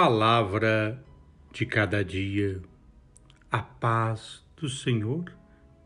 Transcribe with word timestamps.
Palavra 0.00 1.04
de 1.52 1.66
cada 1.66 2.04
dia. 2.04 2.62
A 3.50 3.58
paz 3.60 4.46
do 4.56 4.68
Senhor 4.68 5.24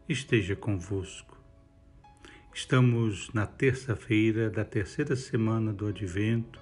esteja 0.07 0.55
convosco. 0.55 1.41
Estamos 2.53 3.33
na 3.33 3.47
terça-feira 3.47 4.51
da 4.51 4.67
terceira 4.67 5.17
semana 5.17 5.73
do 5.73 5.87
Advento 5.87 6.61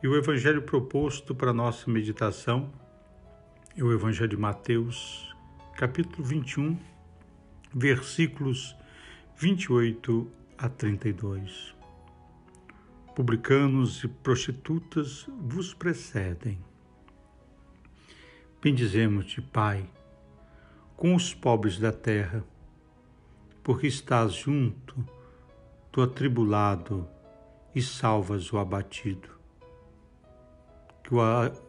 e 0.00 0.06
o 0.06 0.16
evangelho 0.16 0.62
proposto 0.62 1.34
para 1.34 1.52
nossa 1.52 1.90
meditação 1.90 2.72
é 3.76 3.82
o 3.82 3.92
Evangelho 3.92 4.28
de 4.28 4.36
Mateus, 4.36 5.34
capítulo 5.76 6.22
21, 6.22 6.78
versículos 7.74 8.76
28 9.36 10.30
a 10.56 10.68
32 10.68 11.79
publicanos 13.14 14.02
e 14.04 14.08
prostitutas 14.08 15.26
vos 15.40 15.74
precedem. 15.74 16.58
Bendizemos-te, 18.62 19.40
Pai, 19.40 19.88
com 20.96 21.14
os 21.14 21.34
pobres 21.34 21.78
da 21.78 21.92
terra, 21.92 22.44
porque 23.62 23.86
estás 23.86 24.34
junto 24.34 25.04
do 25.92 26.02
atribulado 26.02 27.08
e 27.74 27.82
salvas 27.82 28.52
o 28.52 28.58
abatido. 28.58 29.28
Que 31.02 31.14
o 31.14 31.18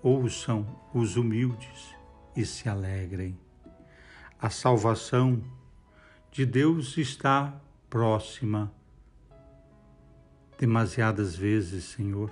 ouçam 0.03 0.65
os 0.93 1.15
humildes 1.15 1.95
e 2.35 2.45
se 2.45 2.70
alegrem. 2.70 3.37
A 4.39 4.49
salvação 4.49 5.41
de 6.31 6.45
Deus 6.45 6.98
está 6.98 7.59
próxima 7.89 8.71
Demasiadas 10.61 11.35
vezes, 11.35 11.85
Senhor, 11.85 12.29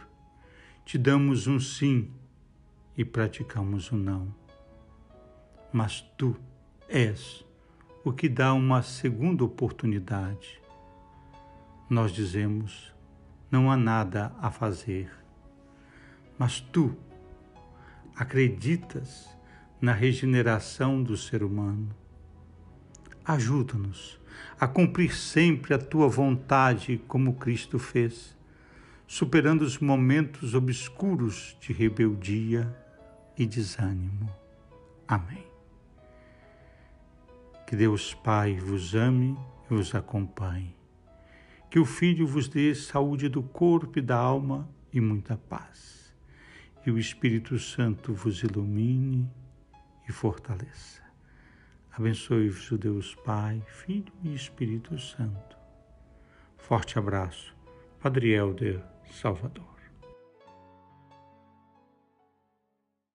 te 0.86 1.00
damos 1.00 1.48
um 1.48 1.60
sim 1.60 2.12
e 2.96 3.04
praticamos 3.04 3.92
um 3.92 3.98
não. 3.98 4.36
Mas 5.74 6.02
tu 6.16 6.36
és 6.88 7.44
o 8.04 8.14
que 8.14 8.30
dá 8.30 8.54
uma 8.54 8.84
segunda 8.84 9.44
oportunidade. 9.44 10.62
Nós 11.90 12.12
dizemos: 12.12 12.94
não 13.50 13.72
há 13.72 13.76
nada 13.76 14.32
a 14.40 14.52
fazer. 14.52 15.12
Mas 16.38 16.62
tu 16.62 16.96
acreditas 18.16 19.28
na 19.82 19.92
regeneração 19.92 21.02
do 21.02 21.18
ser 21.18 21.42
humano. 21.42 21.90
Ajuda-nos 23.26 24.19
a 24.60 24.68
cumprir 24.68 25.16
sempre 25.16 25.74
a 25.74 25.78
tua 25.78 26.08
vontade 26.08 27.02
como 27.08 27.36
Cristo 27.36 27.80
fez, 27.80 28.38
superando 29.08 29.62
os 29.62 29.78
momentos 29.80 30.54
obscuros 30.54 31.58
de 31.60 31.74
rebeldia 31.74 32.72
e 33.38 33.46
desânimo. 33.46 34.30
Amém. 35.08 35.46
Que 37.66 37.76
Deus 37.76 38.14
Pai 38.14 38.60
vos 38.60 38.96
ame 38.96 39.38
e 39.70 39.74
os 39.74 39.96
acompanhe. 39.96 40.76
Que 41.70 41.80
o 41.80 41.86
Filho 41.86 42.28
vos 42.28 42.48
dê 42.48 42.74
saúde 42.76 43.30
do 43.30 43.44
corpo 43.44 44.00
e 44.00 44.02
da 44.02 44.18
alma 44.18 44.68
e 44.92 45.00
muita 45.00 45.38
paz. 45.38 46.14
E 46.86 46.92
o 46.92 46.98
Espírito 46.98 47.58
Santo 47.60 48.14
vos 48.14 48.42
ilumine 48.44 49.30
e 50.08 50.12
fortaleça. 50.12 51.09
Abençoe-vos 52.00 52.72
o 52.72 52.78
Deus 52.78 53.14
Pai, 53.26 53.62
Filho 53.68 54.14
e 54.24 54.34
Espírito 54.34 54.98
Santo. 54.98 55.58
Forte 56.56 56.98
abraço. 56.98 57.54
Padre 58.00 58.32
Helder, 58.32 58.82
Salvador. 59.12 59.79